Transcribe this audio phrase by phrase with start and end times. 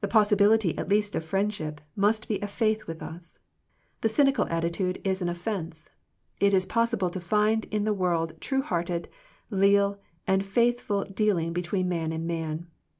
[0.00, 3.40] The possibility at least of friendship must be a faith with us.
[4.00, 5.90] The cynical at titude is an offence.
[6.38, 9.08] It is possible to find in the world true hearted,
[9.50, 12.68] leal, and faith ful dealing between man and man.